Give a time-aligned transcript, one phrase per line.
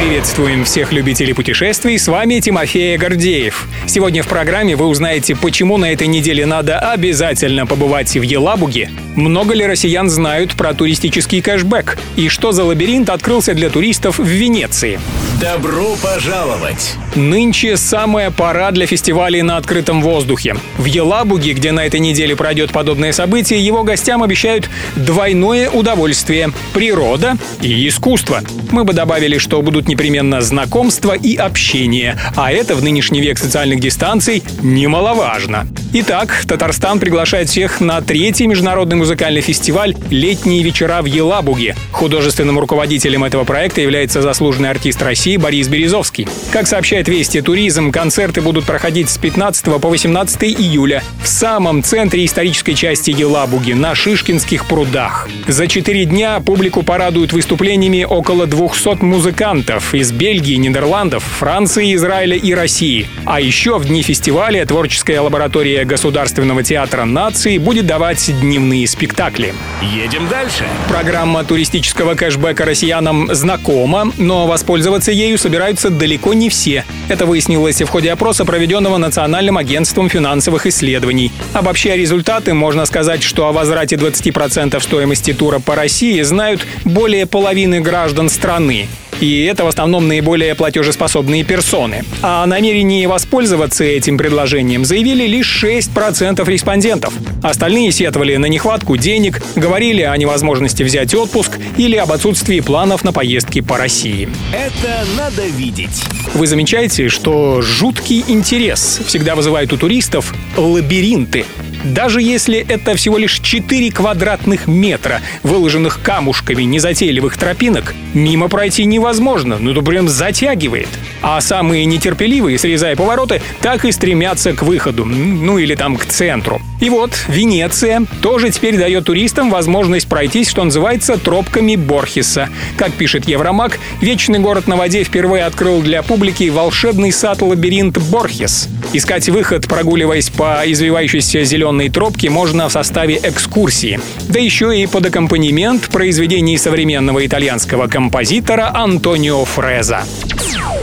[0.00, 3.68] Приветствуем всех любителей путешествий, с вами Тимофей Гордеев.
[3.86, 9.52] Сегодня в программе вы узнаете, почему на этой неделе надо обязательно побывать в Елабуге, много
[9.52, 14.98] ли россиян знают про туристический кэшбэк и что за лабиринт открылся для туристов в Венеции.
[15.38, 16.94] Добро пожаловать!
[17.14, 20.56] Нынче самая пора для фестивалей на открытом воздухе.
[20.78, 27.36] В Елабуге, где на этой неделе пройдет подобное событие, его гостям обещают двойное удовольствие– природа
[27.60, 28.42] и искусство.
[28.70, 33.80] Мы бы добавили, что будут непременно знакомства и общение, а это в нынешний век социальных
[33.80, 35.66] дистанций немаловажно.
[35.92, 41.74] Итак, Татарстан приглашает всех на третий международный музыкальный фестиваль «Летние вечера в Елабуге».
[41.90, 46.28] Художественным руководителем этого проекта является заслуженный артист России Борис Березовский.
[46.52, 52.24] Как сообщает Вести Туризм, концерты будут проходить с 15 по 18 июля в самом центре
[52.24, 55.28] исторической части Елабуги, на Шишкинских прудах.
[55.48, 62.54] За четыре дня публику порадуют выступлениями около 200 музыкантов из Бельгии, Нидерландов, Франции, Израиля и
[62.54, 63.08] России.
[63.24, 69.54] А еще в дни фестиваля творческая лаборатория Государственного театра нации будет давать дневные спектакли.
[69.82, 70.64] Едем дальше.
[70.88, 76.84] Программа туристического кэшбэка россиянам знакома, но воспользоваться ею собираются далеко не все.
[77.08, 81.32] Это выяснилось в ходе опроса, проведенного Национальным агентством финансовых исследований.
[81.52, 87.80] Обобщая результаты, можно сказать, что о возврате 20% стоимости тура по России знают более половины
[87.80, 88.88] граждан страны.
[89.20, 92.04] И это в основном наиболее платежеспособные персоны.
[92.22, 97.12] А о намерении воспользоваться этим предложением заявили лишь 6% респондентов.
[97.42, 103.12] Остальные сетовали на нехватку денег, говорили о невозможности взять отпуск или об отсутствии планов на
[103.12, 104.28] поездки по России.
[104.52, 106.02] Это надо видеть.
[106.34, 111.44] Вы замечаете, что жуткий интерес всегда вызывает у туристов лабиринты.
[111.84, 119.58] Даже если это всего лишь 4 квадратных метра, выложенных камушками незатейливых тропинок, мимо пройти невозможно,
[119.58, 120.88] ну то прям затягивает.
[121.22, 126.60] А самые нетерпеливые, срезая повороты, так и стремятся к выходу, ну или там к центру.
[126.80, 132.48] И вот Венеция тоже теперь дает туристам возможность пройтись, что называется, тропками Борхеса.
[132.76, 138.68] Как пишет Евромаг, вечный город на воде впервые открыл для публики волшебный сад-лабиринт Борхес.
[138.92, 144.00] Искать выход, прогуливаясь по извивающейся зеленой тропке, можно в составе экскурсии.
[144.28, 150.02] Да еще и под аккомпанемент произведений современного итальянского композитора Антонио Фреза.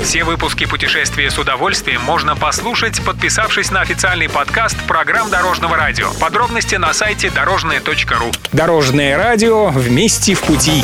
[0.03, 6.07] Все выпуски «Путешествия с удовольствием» можно послушать, подписавшись на официальный подкаст программ Дорожного радио.
[6.22, 8.31] Подробности на сайте дорожное.ру.
[8.53, 10.84] Дорожное радио вместе в пути.